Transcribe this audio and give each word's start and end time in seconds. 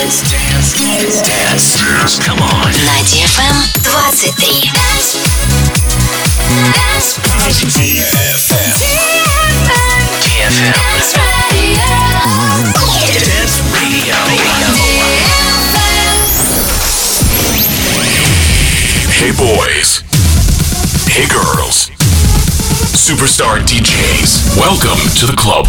Dance. 0.00 0.22
Dance. 0.32 1.20
Dance. 1.20 1.76
Dance. 1.76 2.18
Come 2.24 2.40
on. 2.40 2.72
На 2.72 3.04
DFM 3.04 3.52
23. 3.84 4.72
DFM. 6.72 6.72
Dance 6.72 7.20
Radio. 11.52 11.84
Dance 13.12 13.60
Radio. 13.76 14.16
Hey 19.12 19.32
boys. 19.36 20.00
Hey 21.10 21.28
girls. 21.28 21.90
Superstar 22.96 23.60
DJs. 23.68 24.56
Welcome 24.56 24.96
to 25.18 25.26
the 25.26 25.36
club. 25.36 25.68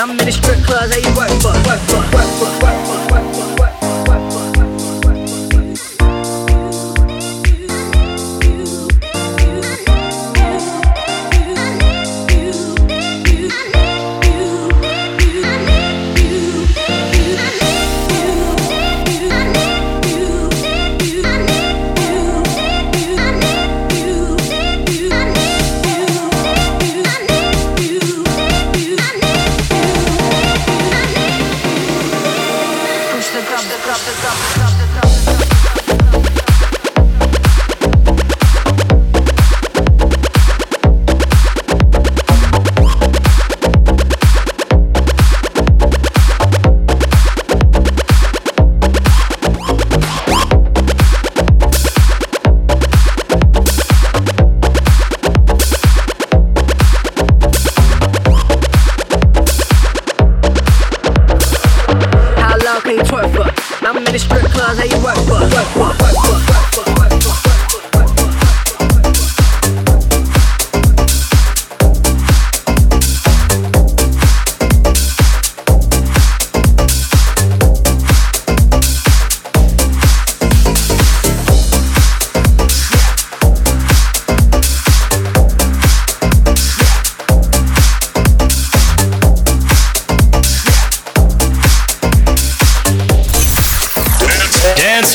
I'm 0.00 0.10
in 0.10 0.16
the 0.18 0.30
strip 0.30 0.62
clubs, 0.62 0.94
how 0.94 1.00
you 1.00 1.16
work 1.16 1.42
for? 1.42 1.57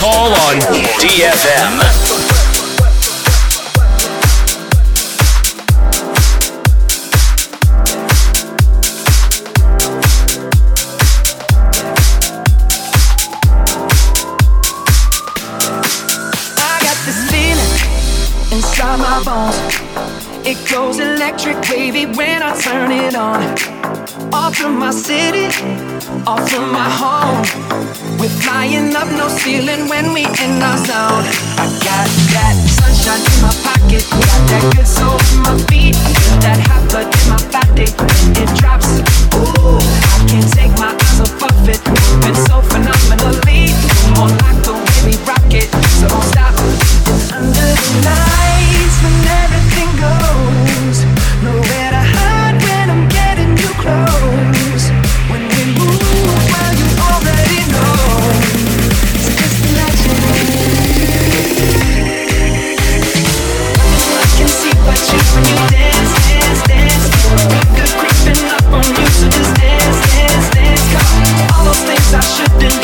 Hall 0.06 0.34
on 0.34 0.60
DFM. 1.00 1.80
It 20.46 20.70
goes 20.70 21.00
electric 21.00 21.62
wavy 21.70 22.06
when 22.06 22.44
I 22.44 22.60
turn 22.60 22.92
it 22.92 23.16
on. 23.16 23.42
Off 24.34 24.56
from 24.56 24.78
my 24.78 24.92
city, 24.92 25.46
off 26.28 26.50
from 26.50 26.74
my 26.74 26.90
home. 26.90 27.93
We're 28.24 28.30
flying 28.40 28.96
up 28.96 29.10
no 29.12 29.28
ceiling 29.28 29.90
when 29.90 30.14
we 30.14 30.24
in 30.24 30.64
our 30.64 30.78
zone. 30.78 31.28
I 31.60 31.68
got 31.84 32.08
that 32.32 32.56
sunshine 32.72 33.20
in 33.20 33.38
my 33.44 33.52
pocket, 33.68 34.08
got 34.16 34.42
that 34.48 34.64
good 34.72 34.88
soul 34.88 35.20
in 35.36 35.40
my 35.44 35.60
feet, 35.68 36.00
that 36.40 36.56
hot 36.72 36.88
blood 36.88 37.12
in 37.12 37.24
my 37.28 37.36
body. 37.52 37.92
It 38.40 38.48
drops, 38.56 39.04
ooh, 39.36 39.76
I 39.76 40.24
can't 40.32 40.48
take 40.56 40.72
my 40.80 40.96
eyes 40.96 41.20
off 41.20 41.36
of 41.36 41.68
it. 41.68 41.84
Been 42.24 42.36
so 42.48 42.64
phenomenally, 42.72 43.76
on 44.16 44.32
lock 44.40 44.56
the 44.64 44.72
way 44.72 45.00
we 45.04 45.20
rock 45.28 45.44
it, 45.52 45.68
so 46.00 46.08
don't 46.08 46.24
stop. 46.32 46.56
It's 47.12 47.28
under 47.28 47.52
the 47.52 48.08
lights 48.08 49.04
when 49.04 49.20
everything 49.36 49.92
goes. 50.00 50.33
I 72.16 72.20
shouldn't 72.20 72.83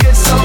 get 0.00 0.16
so 0.16 0.43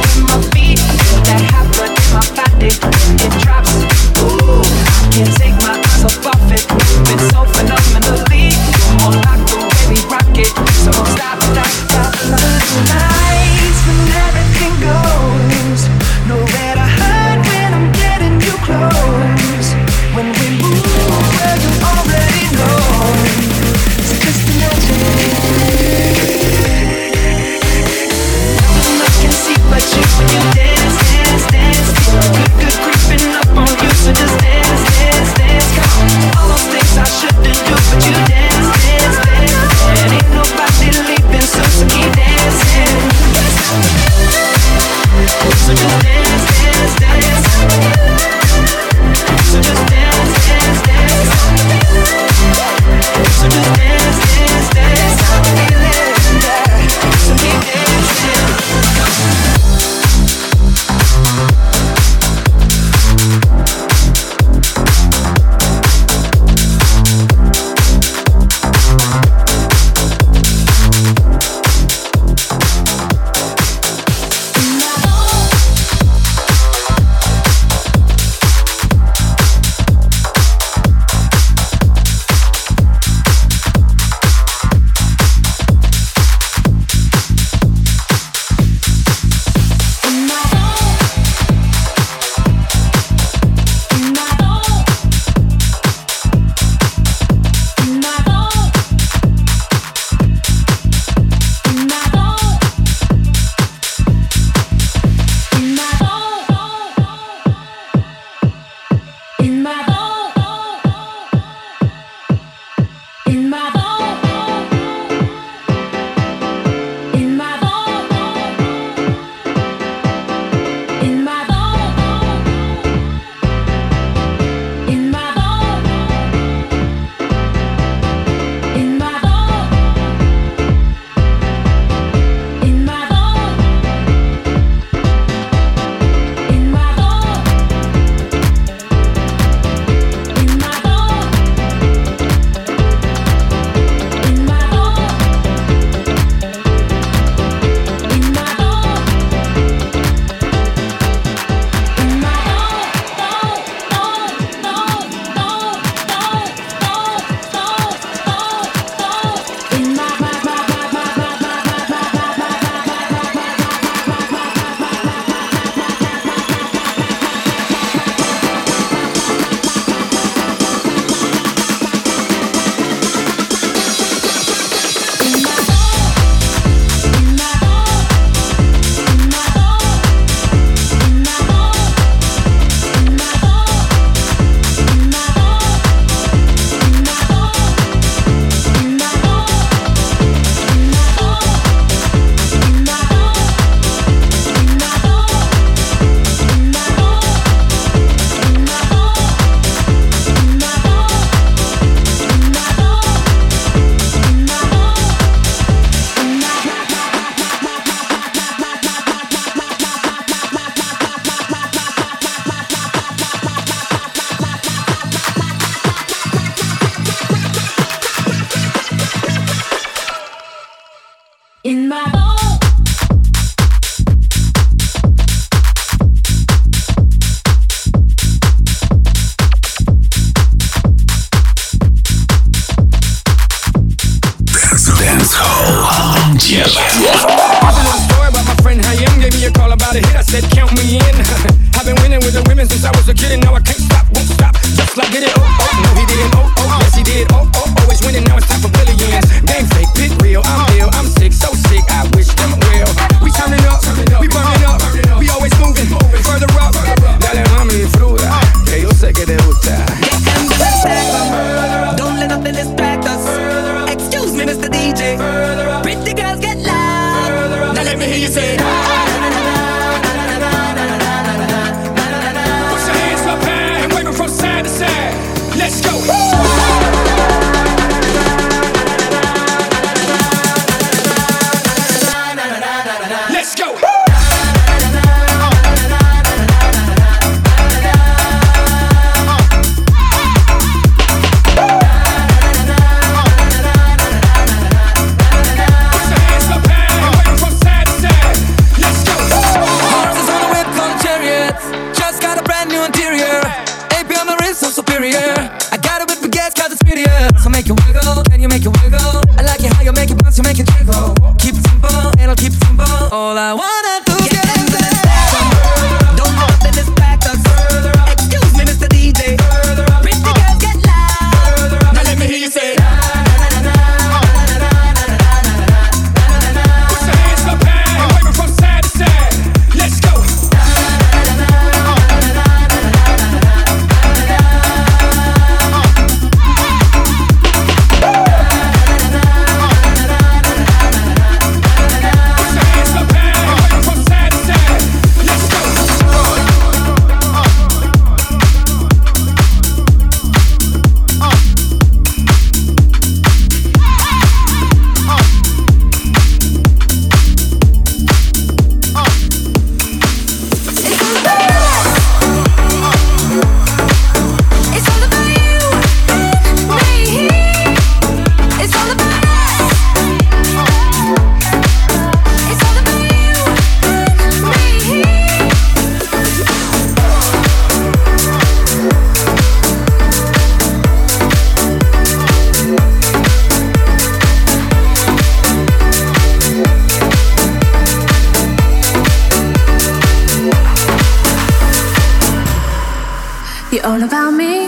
about 394.30 394.38
me. 394.38 394.68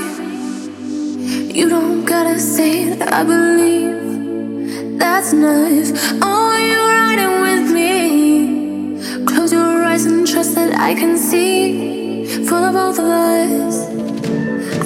You 1.53 1.69
don't 1.69 2.05
gotta 2.05 2.39
say 2.39 2.93
that 2.95 3.13
I 3.13 3.23
believe 3.23 4.97
that's 4.97 5.33
nice. 5.33 5.91
Oh, 6.21 6.55
you're 6.67 6.87
riding 7.01 7.35
with 7.45 7.71
me. 7.71 9.25
Close 9.25 9.51
your 9.51 9.83
eyes 9.83 10.05
and 10.05 10.27
trust 10.27 10.55
that 10.55 10.77
I 10.77 10.93
can 10.93 11.17
see 11.17 12.25
Full 12.47 12.63
of 12.63 12.73
both 12.73 12.99
of 12.99 13.05
us. 13.05 13.75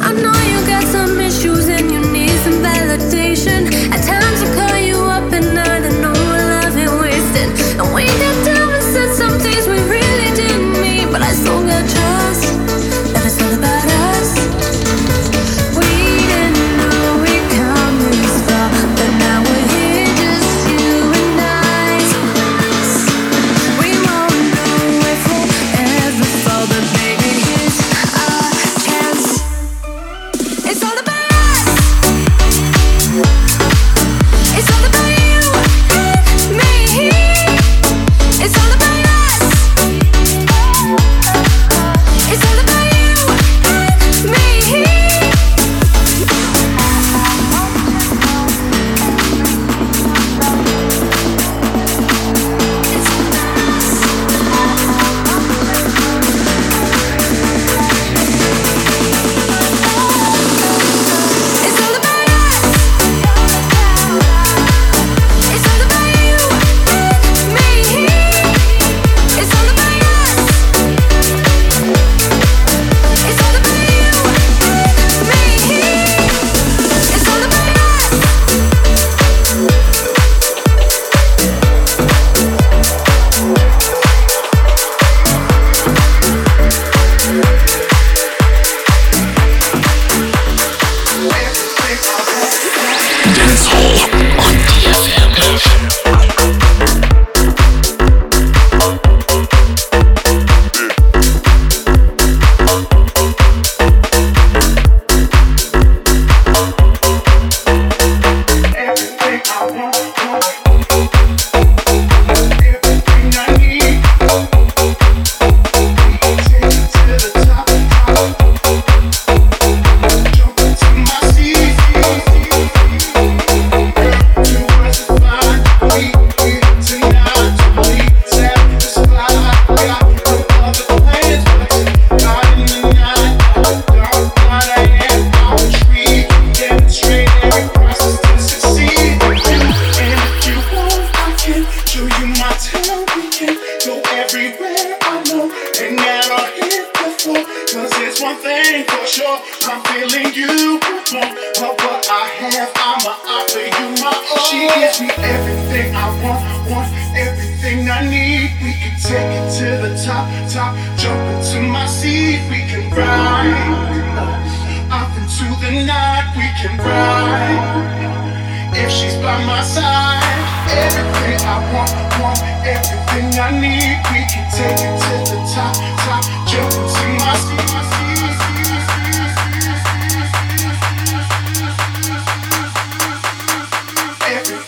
I 0.01 0.11
know 0.23 0.37
you 0.51 0.59
got 0.67 0.83
some 0.83 1.19
issues 1.19 1.67
and 1.67 1.91
you 1.91 2.01
need 2.11 2.37
some 2.45 2.59
validation. 2.63 3.59
At 3.93 4.01
times 4.03 4.41
I 4.41 4.47
call 4.55 4.77
you. 4.79 4.94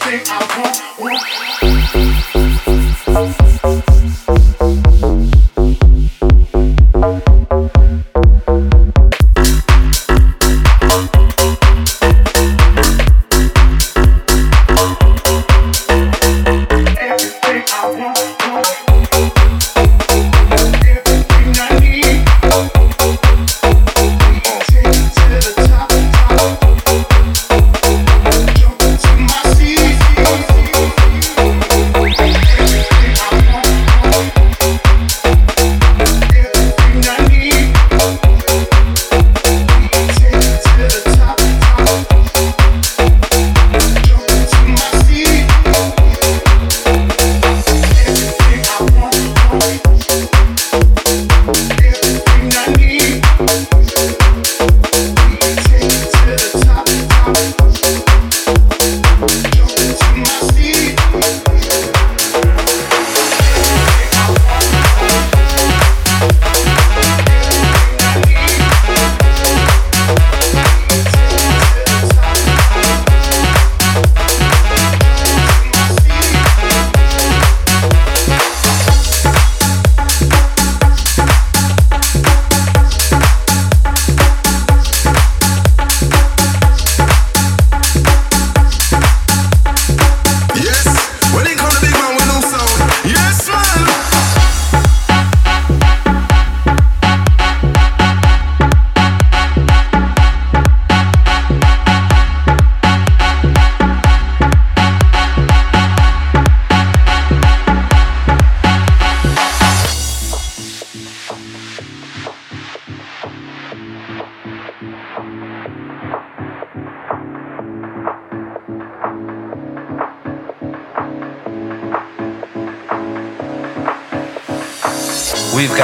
everything 0.08 0.32
I 0.32 1.00
want. 1.00 1.00
want. 1.02 1.57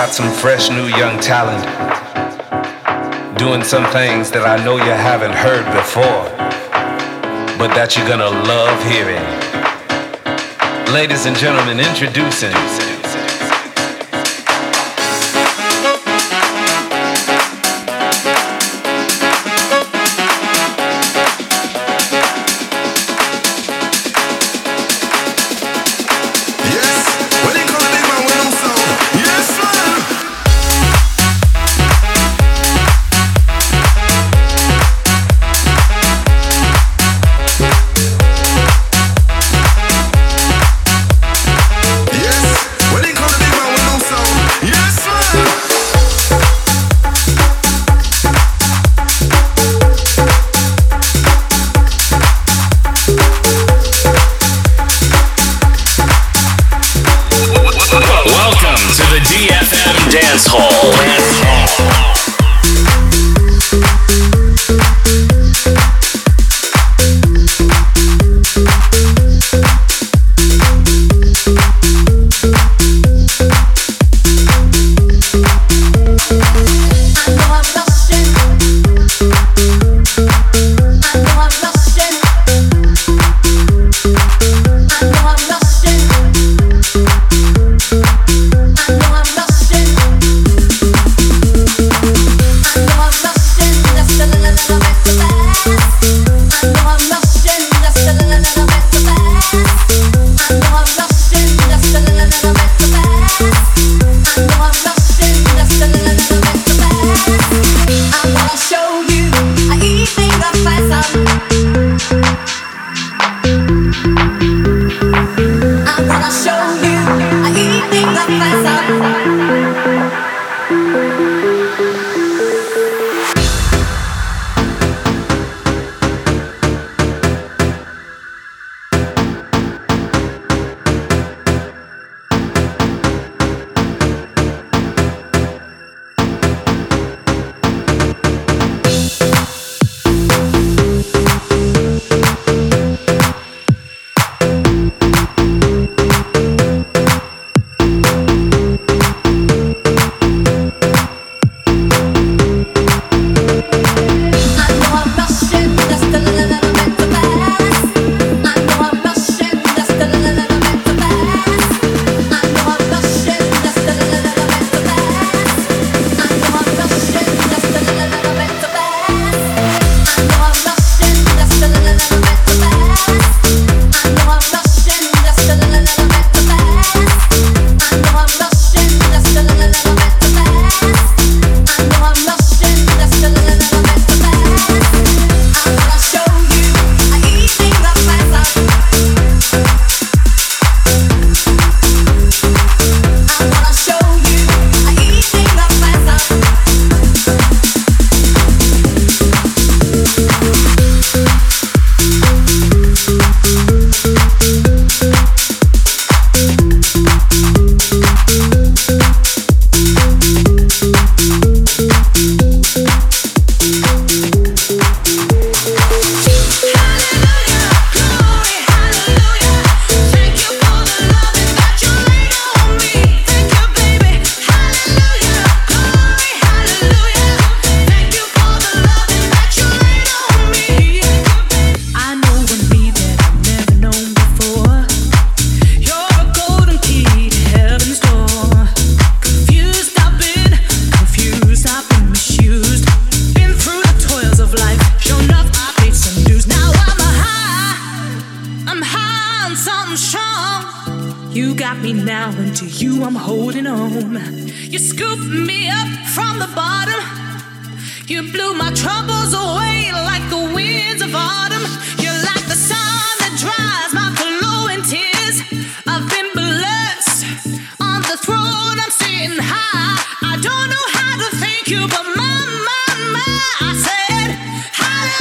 got 0.06 0.14
some 0.14 0.30
fresh 0.34 0.70
new 0.70 0.88
young 0.88 1.18
talent 1.22 1.64
doing 3.38 3.64
some 3.64 3.86
things 3.94 4.30
that 4.32 4.44
I 4.46 4.62
know 4.66 4.76
you 4.76 4.92
haven't 4.92 5.32
heard 5.32 5.64
before, 5.72 6.28
but 7.58 7.74
that 7.74 7.96
you're 7.96 8.10
gonna 8.10 8.30
love 8.44 8.84
hearing. 8.84 9.24
Ladies 10.94 11.26
and 11.26 11.38
gentlemen, 11.38 11.80
introducing. 11.80 12.93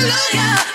Hallelujah, 0.02 0.71